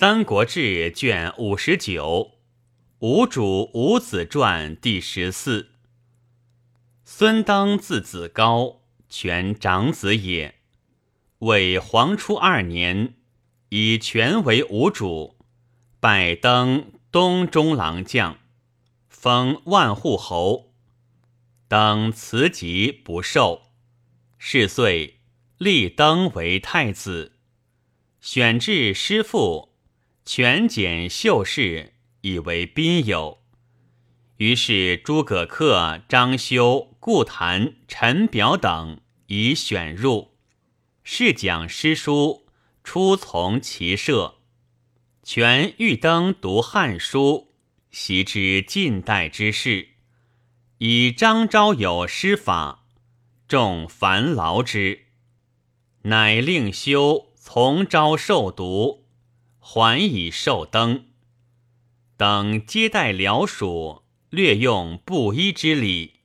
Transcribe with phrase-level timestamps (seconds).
[0.00, 0.60] 三国志》
[0.94, 2.34] 卷五十九，
[3.00, 5.72] 吴主吴子传第十四。
[7.04, 10.54] 孙登字子高，权长子也。
[11.40, 13.16] 为黄初二年，
[13.70, 15.36] 以权为吴主，
[15.98, 18.38] 拜登东中郎将，
[19.08, 20.74] 封万户侯。
[21.66, 23.62] 登辞疾不受，
[24.38, 25.18] 是岁
[25.56, 27.32] 立登为太子，
[28.20, 29.66] 选至师父。
[30.30, 33.38] 权简秀士以为宾友，
[34.36, 40.32] 于是诸葛恪、张修、顾谭、陈表等已选入，
[41.02, 42.44] 试讲诗书，
[42.84, 44.34] 出从其社。
[45.22, 47.48] 权欲登读《汉书》，
[47.90, 49.88] 习之近代之事，
[50.76, 52.84] 以张昭有诗法，
[53.48, 55.06] 众烦劳之，
[56.02, 59.07] 乃令修从昭受读。
[59.70, 61.04] 还以寿灯，
[62.16, 66.20] 等接待僚属，略用布衣之礼，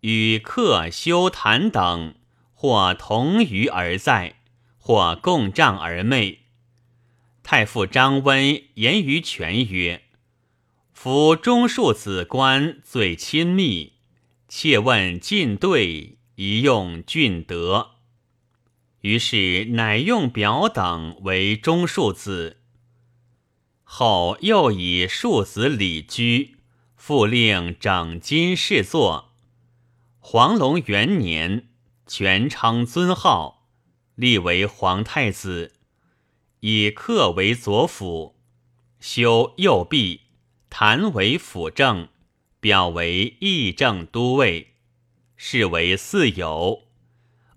[0.00, 2.16] 与客修谈等，
[2.52, 4.40] 或同娱而在，
[4.76, 6.38] 或共帐而寐。
[7.44, 10.02] 太傅张温言于权曰
[10.92, 13.92] ：“夫中庶子官最亲密，
[14.48, 17.90] 切问进对，宜用俊德。”
[19.02, 22.56] 于是乃用表等为中庶子。
[23.92, 26.58] 后又以庶子李居，
[26.94, 29.32] 复令整金侍坐。
[30.20, 31.70] 黄龙元年，
[32.06, 33.66] 全称尊号，
[34.14, 35.72] 立为皇太子，
[36.60, 38.36] 以客为左辅，
[39.00, 40.20] 修右弼，
[40.70, 42.10] 谭为辅政，
[42.60, 44.74] 表为议政都尉，
[45.36, 46.84] 是为四友。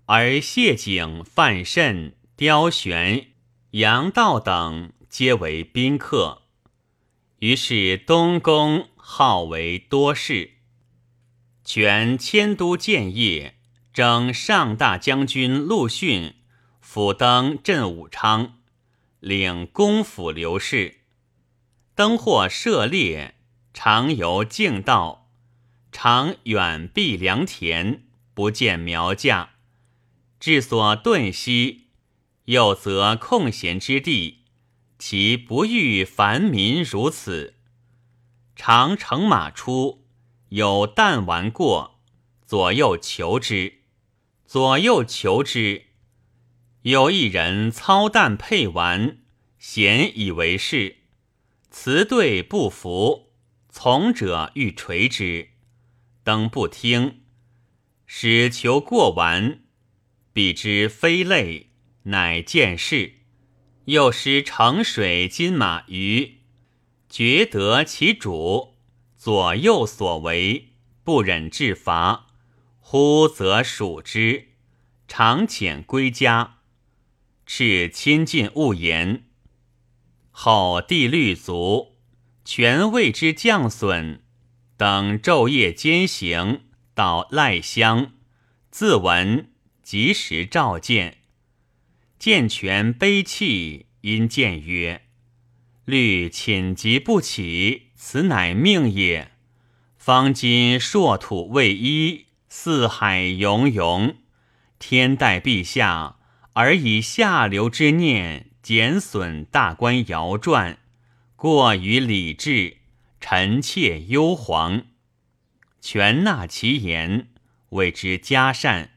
[0.06, 3.28] 而谢景、范慎、刁玄、
[3.70, 4.92] 杨道等。
[5.16, 6.42] 皆为宾客，
[7.38, 10.54] 于是东宫号为多事。
[11.64, 13.54] 权迁都建业，
[13.92, 16.34] 征上大将军陆逊，
[16.80, 18.58] 辅登镇武昌，
[19.20, 21.02] 领公府刘氏。
[21.94, 23.36] 登或涉猎，
[23.72, 25.30] 常游径道，
[25.92, 28.02] 常远避良田，
[28.34, 29.50] 不见苗稼，
[30.40, 31.90] 至所遁息，
[32.46, 34.40] 又择空闲之地。
[34.98, 37.54] 其不欲凡民如此，
[38.54, 40.06] 常乘马出，
[40.50, 42.00] 有弹丸过，
[42.46, 43.80] 左右求之，
[44.46, 45.86] 左右求之。
[46.82, 49.18] 有一人操弹配丸，
[49.58, 50.98] 贤以为是，
[51.70, 53.32] 辞对不服，
[53.70, 55.48] 从者欲垂之，
[56.22, 57.22] 登不听，
[58.06, 59.64] 使求过丸，
[60.32, 61.70] 彼之非类，
[62.04, 63.23] 乃见事。
[63.86, 66.38] 又失乘水金马鱼，
[67.08, 68.76] 觉得其主
[69.16, 70.70] 左右所为，
[71.02, 72.28] 不忍治罚，
[72.80, 74.48] 忽则数之，
[75.06, 76.58] 常遣归家。
[77.46, 79.24] 敕亲近勿言。
[80.30, 81.98] 后帝律卒，
[82.42, 84.22] 权谓之将损，
[84.78, 86.62] 等昼夜兼行，
[86.94, 88.12] 到赖乡，
[88.70, 89.52] 自闻
[89.82, 91.18] 及时召见。
[92.24, 95.02] 见权悲泣，因见曰
[95.84, 99.32] ：“虑寝疾不起，此乃命也。
[99.98, 104.16] 方今硕土未依，四海溶溶，
[104.78, 106.16] 天待陛下，
[106.54, 110.78] 而以下流之念减损大官尧传，
[111.36, 112.78] 过于礼制，
[113.20, 114.84] 臣妾忧惶。
[115.82, 117.28] 权纳其言，
[117.68, 118.92] 谓之嘉善。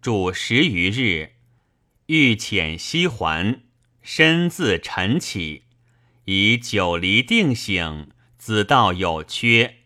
[0.00, 1.34] 主十余日。”
[2.14, 3.62] 欲遣西还，
[4.02, 5.62] 身自晨起，
[6.26, 9.76] 以九黎定省，子道有缺。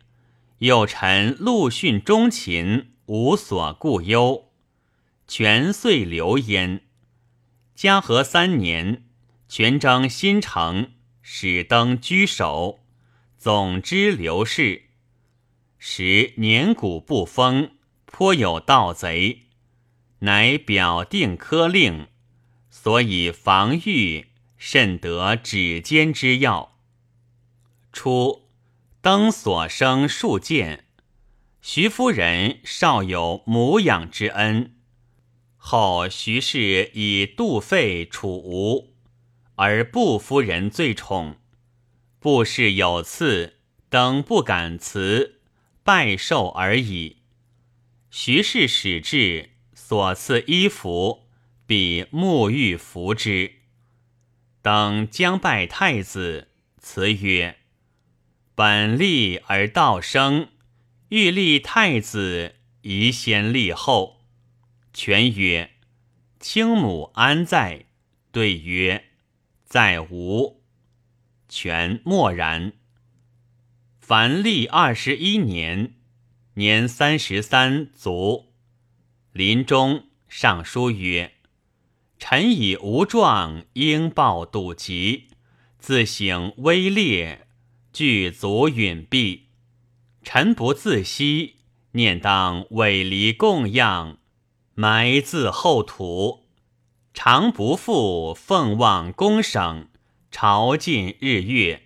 [0.58, 4.50] 又臣陆逊忠勤，无所顾忧，
[5.28, 6.80] 全遂留焉。
[7.76, 9.04] 嘉禾三年，
[9.48, 12.80] 全征新城，始登居首，
[13.38, 14.86] 总之刘氏。
[15.78, 17.70] 时年谷不丰，
[18.04, 19.42] 颇有盗贼，
[20.18, 22.08] 乃表定科令。
[22.86, 26.78] 所以防御甚得指尖之要。
[27.92, 28.44] 初，
[29.00, 30.84] 登所生数见，
[31.60, 34.76] 徐夫人少有母养之恩。
[35.56, 38.94] 后徐氏以杜废楚吴，
[39.56, 41.38] 而布夫人最宠。
[42.20, 43.56] 布氏有赐，
[43.90, 45.40] 登不敢辞，
[45.82, 47.16] 拜受而已。
[48.12, 51.25] 徐氏始至，所赐衣服。
[51.66, 53.52] 比沐浴服之，
[54.62, 57.58] 等将拜太子，辞曰
[58.54, 60.48] ：“本立而道生，
[61.08, 64.20] 欲立太子，宜先立后。”
[64.94, 65.72] 权曰
[66.38, 67.86] ：“卿母安在？”
[68.30, 69.06] 对曰
[69.66, 70.62] ：“在吾。”
[71.48, 72.72] 权默然。
[73.98, 75.94] 凡历二十一年，
[76.54, 78.52] 年三十三卒。
[79.32, 81.32] 临终上书曰
[82.18, 85.28] ：“臣以无状，应报笃疾，
[85.78, 87.46] 自省微劣，
[87.92, 89.48] 具足允毕。
[90.22, 91.56] 臣不自惜，
[91.92, 94.18] 念当委离供养，
[94.74, 96.46] 埋自后土。
[97.14, 99.88] 常不负奉望公省，
[100.30, 101.82] 朝觐日月。”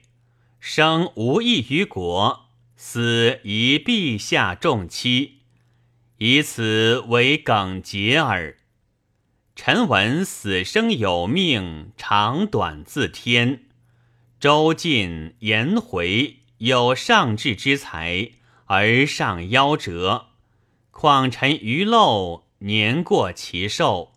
[0.60, 5.38] 生无益于国，死宜陛下重妻，
[6.18, 8.58] 以此为耿节耳。
[9.62, 13.64] 臣闻死生有命，长短自天。
[14.40, 18.30] 周晋、颜回有上智之才，
[18.64, 20.28] 而上夭折。
[20.90, 24.12] 况臣愚陋，年过其寿，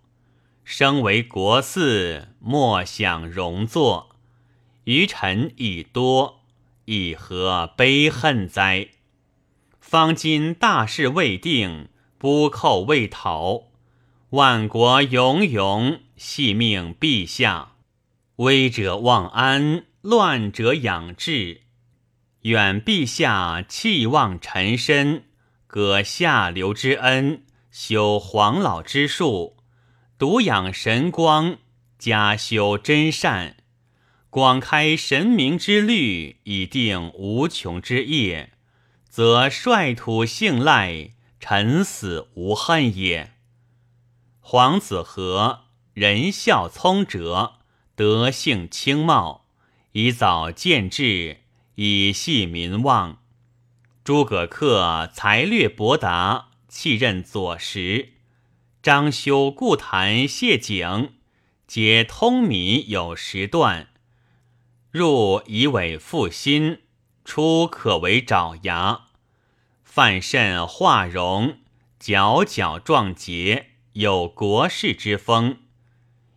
[0.64, 4.16] 生为国嗣，莫想荣坐。
[4.86, 6.46] 余臣已多，
[6.86, 8.88] 以何悲恨哉？
[9.82, 13.64] 方今大事未定，不寇未讨，
[14.34, 17.74] 万国永永，系命陛下。
[18.38, 21.62] 危者忘安，乱者养志。
[22.42, 25.26] 愿陛下弃忘臣身，
[25.68, 29.58] 革下流之恩，修黄老之术，
[30.18, 31.58] 独养神光，
[32.00, 33.58] 加修真善。
[34.32, 38.54] 广开神明之律，以定无穷之业，
[39.08, 43.33] 则率土幸赖，臣死无恨也。
[44.46, 45.62] 黄子和
[45.94, 47.54] 仁孝聪哲，
[47.96, 49.46] 德性清茂，
[49.94, 51.38] 以早见志，
[51.76, 53.20] 以系民望。
[54.04, 58.16] 诸葛恪才略博达，弃任左拾。
[58.84, 61.14] 张修、顾谈、谢景，
[61.66, 63.88] 皆通米有时段。
[64.92, 66.82] 入以为复心，
[67.24, 69.06] 出可为爪牙。
[69.86, 71.60] 范慎化容，
[71.98, 75.58] 皎皎壮节，有国士之风；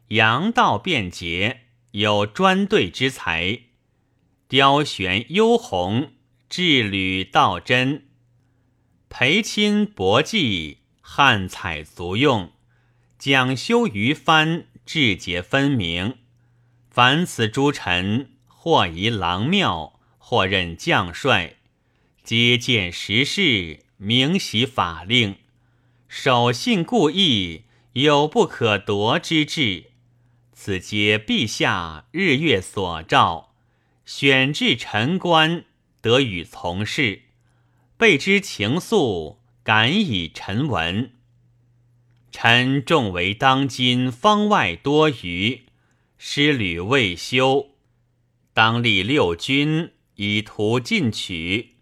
[0.08, 1.62] 杨道便捷，
[1.92, 3.60] 有专对之才。
[4.48, 6.12] 雕玄幽鸿，
[6.48, 8.06] 志履道真，
[9.08, 12.52] 培亲博济，汉采足用，
[13.18, 16.16] 讲修于藩，志节分明。
[16.88, 18.32] 凡此诸臣。
[18.68, 21.54] 或移郎庙，或任将帅，
[22.24, 25.36] 接见时事，明习法令，
[26.08, 27.64] 守信故意，
[27.94, 29.90] 有不可夺之志。
[30.52, 33.54] 此皆陛下日月所照，
[34.04, 35.64] 选至臣官，
[36.00, 37.22] 得与从事。
[37.96, 41.12] 备之情愫，感以臣闻。
[42.30, 45.62] 臣重为当今方外多余，
[46.18, 47.70] 师旅未休。
[48.52, 51.76] 当立六军，以图进取。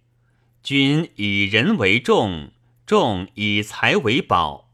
[0.63, 2.51] 君以人为重，
[2.87, 4.71] 重以财为宝。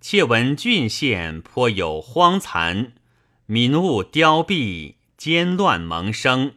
[0.00, 2.92] 窃闻郡县颇有荒残，
[3.46, 6.54] 民物凋敝，奸乱萌生。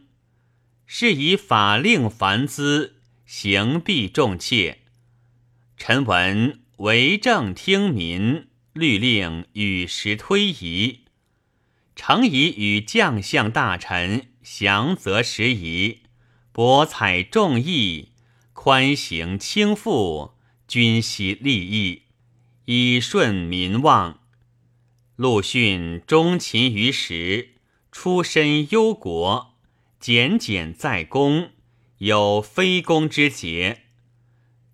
[0.86, 4.82] 是以法令繁资，刑弊重窃。
[5.76, 11.00] 臣闻为政听民，律令与时推移，
[11.96, 14.28] 常以与将相大臣。
[14.44, 16.02] 详则时宜，
[16.52, 18.12] 博采众议，
[18.52, 20.35] 宽刑轻赋，
[20.68, 22.02] 均悉利益，
[22.64, 24.20] 以顺民望。
[25.16, 27.54] 陆逊忠勤于时，
[27.90, 29.54] 出身忧国，
[29.98, 31.50] 简简在公，
[31.98, 33.82] 有非公之节。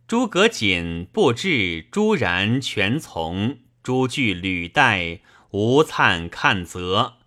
[0.09, 5.21] 诸葛瑾、不至、朱然全从，诸据履带，
[5.53, 7.19] 吴粲看责，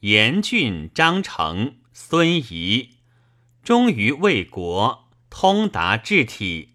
[0.00, 1.76] 严峻张成。
[1.96, 2.96] 孙仪
[3.62, 6.73] 忠于为国，通达治体，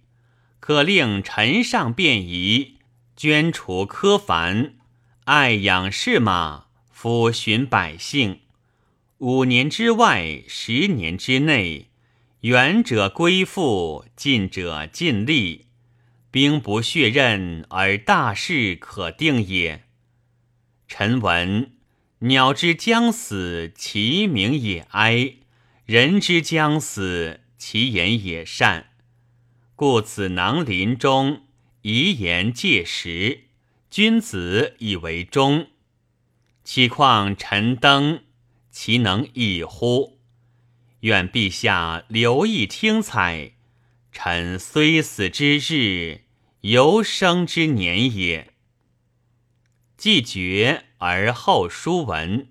[0.70, 2.78] 可令臣上便宜，
[3.18, 4.76] 捐除苛繁，
[5.24, 8.42] 爱养士马，抚循百姓。
[9.18, 11.88] 五年之外，十年之内，
[12.42, 15.66] 远者归附，近者尽力，
[16.30, 19.86] 兵不血刃而大事可定也。
[20.88, 21.72] 臣闻。
[22.20, 25.38] 鸟之将死，其鸣也哀；
[25.88, 28.89] 人之将死，其言也善。
[29.80, 31.44] 故此囊林中，
[31.84, 33.46] 遗言戒时，
[33.90, 35.68] 君子以为忠。
[36.66, 38.24] 岂况臣登
[38.70, 40.20] 其能易乎？
[41.00, 43.54] 愿陛下留意听采。
[44.12, 46.26] 臣虽死之日，
[46.60, 48.52] 犹生之年也。
[49.96, 52.50] 既绝而后书文，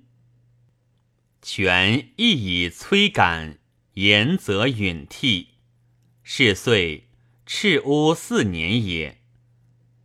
[1.43, 3.59] 权亦以催感，
[3.93, 5.49] 言则允替。
[6.23, 7.08] 是岁，
[7.51, 9.23] 赤乌四年也。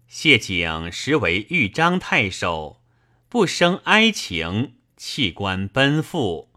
[0.07, 2.81] 谢景实为豫章太守，
[3.27, 6.53] 不生哀情，弃官奔赴，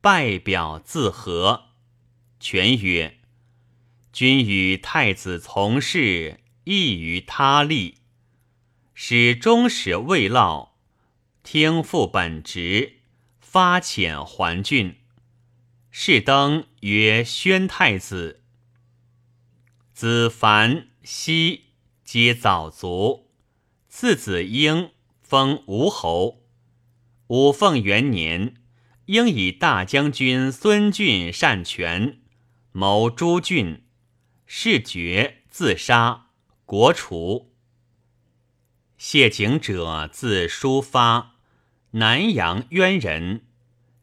[0.00, 1.70] 拜表自和。
[2.38, 3.18] 权曰。
[4.12, 7.96] 君与太子从事，异于他立，
[8.94, 10.78] 使终始未落，
[11.42, 13.00] 听复本职，
[13.40, 14.98] 发遣还郡。
[15.90, 18.44] 是登曰宣太子。
[20.00, 21.64] 子凡、熙
[22.04, 23.32] 皆早卒。
[23.88, 26.44] 次子婴封吴侯。
[27.26, 28.54] 武凤元年，
[29.06, 32.20] 应以大将军孙俊擅权，
[32.70, 33.82] 谋诸郡。
[34.46, 36.28] 事绝自杀，
[36.64, 37.52] 国除。
[38.96, 41.34] 谢景者字叔发，
[41.90, 43.46] 南阳渊人，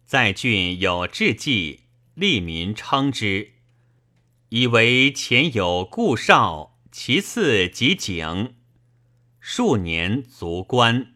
[0.03, 1.83] 在郡有志绩，
[2.15, 3.53] 利民称之，
[4.55, 8.55] 以为前有顾少，其次即景。
[9.41, 11.14] 数年卒官。